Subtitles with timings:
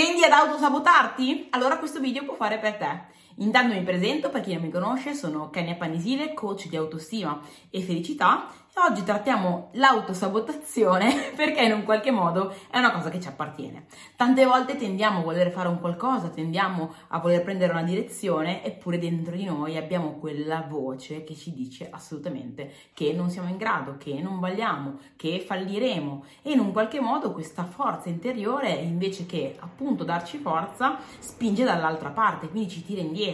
[0.00, 1.48] Tendi ad autosabotarti?
[1.50, 3.00] Allora questo video può fare per te.
[3.40, 7.80] Intanto mi presento, per chi non mi conosce, sono Kenya Panisile, coach di autostima e
[7.80, 13.86] felicità Oggi trattiamo l'autosabotazione perché in un qualche modo è una cosa che ci appartiene.
[14.14, 18.98] Tante volte tendiamo a voler fare un qualcosa, tendiamo a voler prendere una direzione, eppure
[18.98, 23.96] dentro di noi abbiamo quella voce che ci dice assolutamente che non siamo in grado,
[23.98, 29.56] che non vogliamo, che falliremo e in un qualche modo questa forza interiore invece che
[29.58, 33.29] appunto darci forza spinge dall'altra parte, quindi ci tira indietro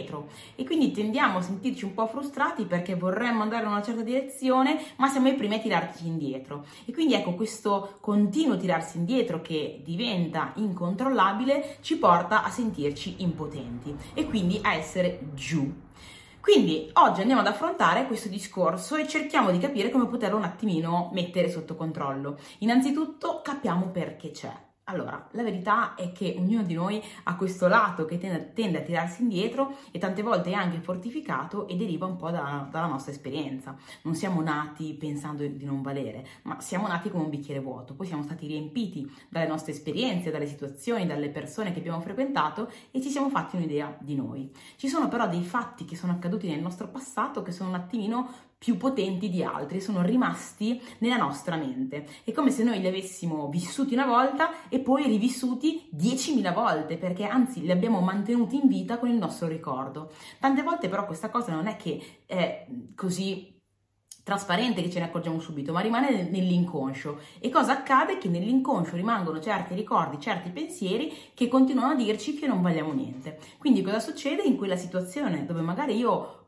[0.55, 4.79] e quindi tendiamo a sentirci un po' frustrati perché vorremmo andare in una certa direzione
[4.97, 6.65] ma siamo i primi a tirarci indietro.
[6.85, 13.95] E quindi ecco, questo continuo tirarsi indietro che diventa incontrollabile ci porta a sentirci impotenti
[14.13, 15.85] e quindi a essere giù.
[16.39, 21.09] Quindi oggi andiamo ad affrontare questo discorso e cerchiamo di capire come poterlo un attimino
[21.11, 22.37] mettere sotto controllo.
[22.59, 24.66] Innanzitutto capiamo perché c'è.
[24.89, 28.81] Allora, la verità è che ognuno di noi ha questo lato che tende, tende, a
[28.83, 33.11] tirarsi indietro e tante volte è anche fortificato e deriva un po' da, dalla nostra
[33.11, 33.75] esperienza.
[34.03, 38.07] Non siamo nati pensando di non valere, ma siamo nati come un bicchiere vuoto, poi
[38.07, 43.09] siamo stati riempiti dalle nostre esperienze, dalle situazioni, dalle persone che abbiamo frequentato e ci
[43.09, 44.49] siamo fatti un'idea di noi.
[44.77, 48.47] Ci sono però dei fatti che sono accaduti nel nostro passato che sono un attimino
[48.57, 52.07] più potenti di altri, sono rimasti nella nostra mente.
[52.23, 57.25] È come se noi li avessimo vissuti una volta e poi rivissuti 10.000 volte, perché
[57.25, 60.11] anzi li abbiamo mantenuti in vita con il nostro ricordo.
[60.39, 63.55] Tante volte però questa cosa non è che è così
[64.23, 67.21] trasparente che ce ne accorgiamo subito, ma rimane nell'inconscio.
[67.39, 68.17] E cosa accade?
[68.17, 73.39] Che nell'inconscio rimangono certi ricordi, certi pensieri che continuano a dirci che non valiamo niente.
[73.57, 76.46] Quindi cosa succede in quella situazione dove magari io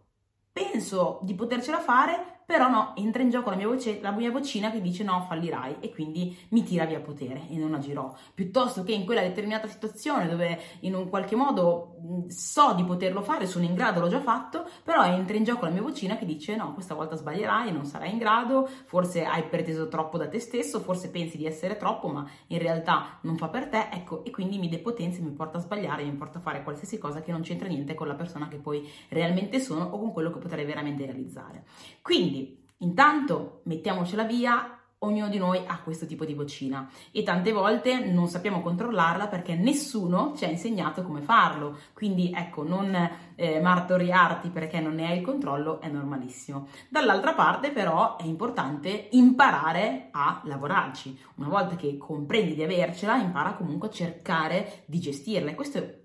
[0.59, 4.72] penso di potercela fare, però no, entra in gioco la mia, voce, la mia vocina
[4.72, 8.11] che dice no, fallirai e quindi mi tira via potere e non agirò.
[8.33, 11.97] Piuttosto che in quella determinata situazione dove in un qualche modo
[12.30, 15.72] so di poterlo fare, sono in grado, l'ho già fatto, però entra in gioco la
[15.72, 19.88] mia vocina che dice no, questa volta sbaglierai, non sarai in grado, forse hai preteso
[19.88, 23.68] troppo da te stesso, forse pensi di essere troppo, ma in realtà non fa per
[23.68, 26.97] te, ecco, e quindi mi depotenzia, mi porta a sbagliare, mi porta a fare qualsiasi
[26.97, 30.31] cosa che non c'entra niente con la persona che poi realmente sono o con quello
[30.31, 31.66] che potrei veramente realizzare.
[32.02, 32.38] Quindi
[32.79, 38.28] intanto mettiamocela via, ognuno di noi ha questo tipo di vocina e tante volte non
[38.28, 41.78] sappiamo controllarla perché nessuno ci ha insegnato come farlo.
[41.94, 46.67] Quindi ecco, non eh, martoriarti perché non ne hai il controllo è normalissimo.
[46.90, 51.17] Dall'altra parte però è importante imparare a lavorarci.
[51.35, 55.56] Una volta che comprendi di avercela, impara comunque a cercare di gestirla.
[55.56, 55.98] Questo è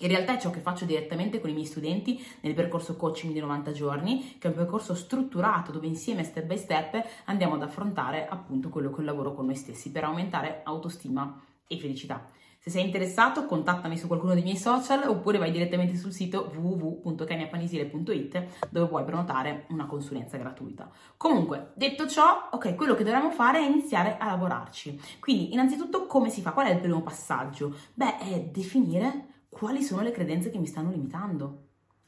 [0.00, 3.40] in realtà è ciò che faccio direttamente con i miei studenti nel percorso coaching di
[3.40, 8.28] 90 giorni, che è un percorso strutturato dove insieme step by step andiamo ad affrontare
[8.28, 12.28] appunto quello che è il lavoro con noi stessi per aumentare autostima e felicità.
[12.58, 18.68] Se sei interessato, contattami su qualcuno dei miei social oppure vai direttamente sul sito www.keniapanisile.it
[18.70, 20.90] dove puoi prenotare una consulenza gratuita.
[21.16, 25.00] Comunque, detto ciò, ok, quello che dobbiamo fare è iniziare a lavorarci.
[25.20, 26.50] Quindi, innanzitutto, come si fa?
[26.50, 27.72] Qual è il primo passaggio?
[27.94, 31.62] Beh, è definire quali sono le credenze che mi stanno limitando.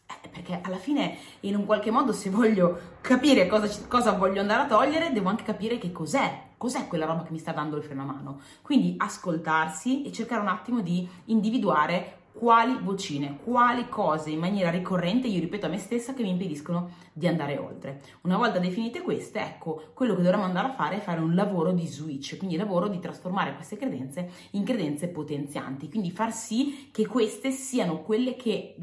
[0.05, 4.63] Eh, perché alla fine, in un qualche modo, se voglio capire cosa, cosa, voglio andare
[4.63, 7.83] a togliere, devo anche capire che cos'è, cos'è quella roba che mi sta dando il
[7.83, 8.41] freno a mano.
[8.61, 15.27] Quindi ascoltarsi e cercare un attimo di individuare quali vocine, quali cose in maniera ricorrente
[15.27, 18.01] io ripeto a me stessa che mi impediscono di andare oltre.
[18.23, 21.73] Una volta definite queste, ecco, quello che dovremmo andare a fare è fare un lavoro
[21.73, 26.91] di switch, quindi il lavoro di trasformare queste credenze in credenze potenzianti, quindi far sì
[26.93, 28.77] che queste siano quelle che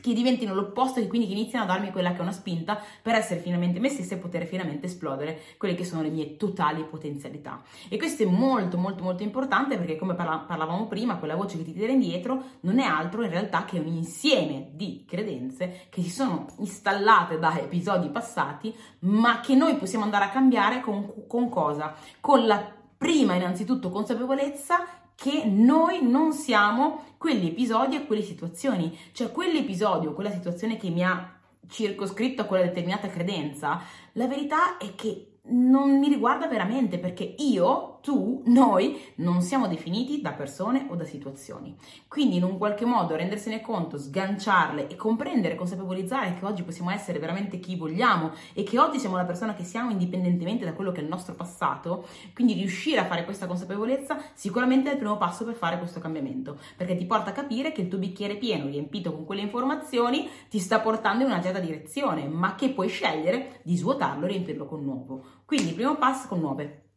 [0.00, 3.14] che diventino l'opposto e quindi che iniziano a darmi quella che è una spinta per
[3.14, 7.62] essere finalmente me stessa e poter finalmente esplodere quelle che sono le mie totali potenzialità.
[7.88, 11.64] E questo è molto molto molto importante perché come parla- parlavamo prima, quella voce che
[11.64, 16.10] ti tira indietro non è altro in realtà che un insieme di credenze che si
[16.10, 21.94] sono installate da episodi passati, ma che noi possiamo andare a cambiare con, con cosa?
[22.20, 29.30] Con la prima innanzitutto consapevolezza che noi non siamo quegli episodi e quelle situazioni, cioè
[29.30, 31.38] quell'episodio, quella situazione che mi ha
[31.68, 33.80] circoscritto a quella determinata credenza,
[34.14, 40.20] la verità è che non mi riguarda veramente perché io, tu, noi non siamo definiti
[40.20, 41.74] da persone o da situazioni.
[42.08, 47.20] Quindi in un qualche modo rendersene conto, sganciarle e comprendere, consapevolizzare che oggi possiamo essere
[47.20, 51.00] veramente chi vogliamo e che oggi siamo la persona che siamo indipendentemente da quello che
[51.00, 55.44] è il nostro passato, quindi riuscire a fare questa consapevolezza sicuramente è il primo passo
[55.44, 59.12] per fare questo cambiamento, perché ti porta a capire che il tuo bicchiere pieno, riempito
[59.12, 63.76] con quelle informazioni, ti sta portando in una certa direzione, ma che puoi scegliere di
[63.76, 65.24] svuotarlo e riempirlo con nuovo.
[65.46, 66.91] Quindi primo passo con nuove.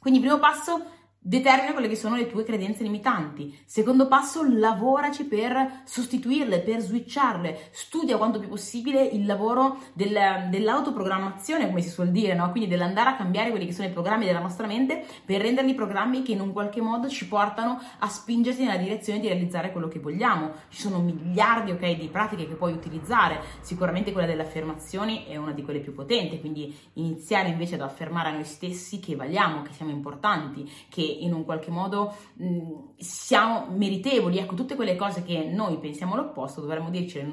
[0.00, 0.82] Quindi primo passo
[1.22, 3.56] determina quelle che sono le tue credenze limitanti.
[3.66, 7.68] Secondo passo, lavoraci per sostituirle, per switcharle.
[7.72, 12.50] Studia quanto più possibile il lavoro del, dell'autoprogrammazione, come si suol dire, no?
[12.50, 16.22] Quindi dell'andare a cambiare quelli che sono i programmi della nostra mente per renderli programmi
[16.22, 19.98] che in un qualche modo ci portano a spingersi nella direzione di realizzare quello che
[19.98, 20.52] vogliamo.
[20.70, 23.40] Ci sono miliardi, ok, di pratiche che puoi utilizzare.
[23.60, 28.28] Sicuramente quella delle affermazioni è una di quelle più potenti, quindi iniziare invece ad affermare
[28.28, 33.66] a noi stessi che valiamo, che siamo importanti, che in un qualche modo mh, siamo
[33.70, 37.30] meritevoli, ecco, tutte quelle cose che noi pensiamo l'opposto dovremmo dircele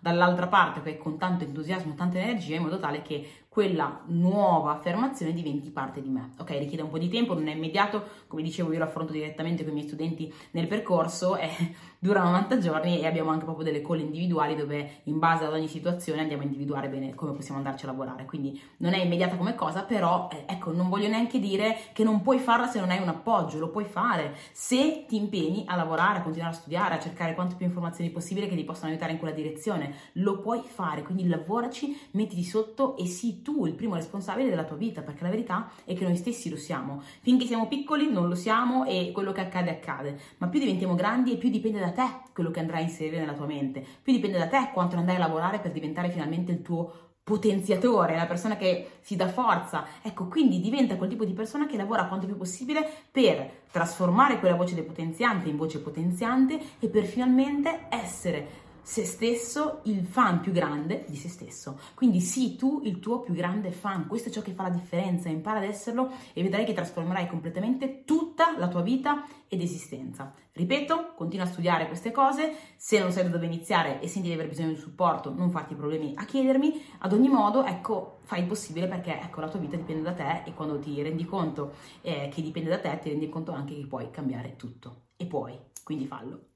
[0.00, 5.70] dall'altra parte, con tanto entusiasmo, tanta energia, in modo tale che quella nuova affermazione diventi
[5.70, 6.30] parte di me.
[6.38, 9.64] Ok, richiede un po' di tempo, non è immediato, come dicevo io lo affronto direttamente
[9.64, 11.50] con i miei studenti nel percorso, eh,
[11.98, 15.66] dura 90 giorni e abbiamo anche proprio delle call individuali dove in base ad ogni
[15.66, 18.26] situazione andiamo a individuare bene come possiamo andarci a lavorare.
[18.26, 22.22] Quindi non è immediata come cosa, però eh, ecco, non voglio neanche dire che non
[22.22, 26.18] puoi farla se non hai un appoggio, lo puoi fare se ti impegni a lavorare,
[26.18, 29.18] a continuare a studiare, a cercare quante più informazioni possibile che ti possano aiutare in
[29.18, 29.94] quella direzione.
[30.14, 34.76] Lo puoi fare, quindi lavoraci, mettiti sotto e sii tu il primo responsabile della tua
[34.76, 37.02] vita, perché la verità è che noi stessi lo siamo.
[37.20, 41.32] Finché siamo piccoli non lo siamo e quello che accade accade, ma più diventiamo grandi
[41.32, 44.38] e più dipende da te quello che andrai a inserire nella tua mente, più dipende
[44.38, 48.92] da te quanto andrai a lavorare per diventare finalmente il tuo potenziatore, la persona che
[49.02, 49.84] si dà forza.
[50.00, 54.54] Ecco, quindi diventa quel tipo di persona che lavora quanto più possibile per trasformare quella
[54.54, 61.04] voce depotenziante in voce potenziante e per finalmente essere se stesso il fan più grande
[61.06, 61.78] di se stesso.
[61.94, 65.28] Quindi sii tu il tuo più grande fan, questo è ciò che fa la differenza,
[65.28, 70.32] impara ad esserlo e vedrai che trasformerai completamente tutta la tua vita ed esistenza.
[70.52, 74.34] Ripeto, continua a studiare queste cose, se non sai da dove iniziare e senti di
[74.34, 78.46] aver bisogno di supporto, non farti problemi a chiedermi, ad ogni modo, ecco, fai il
[78.46, 82.30] possibile perché ecco, la tua vita dipende da te e quando ti rendi conto eh,
[82.32, 86.06] che dipende da te, ti rendi conto anche che puoi cambiare tutto e puoi, quindi
[86.06, 86.46] fallo.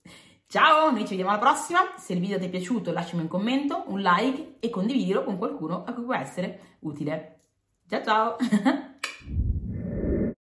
[0.53, 1.95] Ciao, noi ci vediamo alla prossima.
[1.97, 5.83] Se il video ti è piaciuto lasciami un commento, un like e condividilo con qualcuno
[5.83, 7.39] a cui può essere utile.
[7.89, 8.37] Ciao ciao!